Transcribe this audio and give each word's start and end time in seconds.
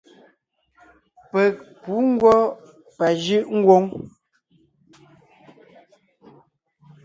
Peg 1.31 1.53
pǔ 1.81 1.93
ngwɔ́ 2.11 2.39
pajʉʼ 2.97 3.45
ngwóŋ. 3.57 3.83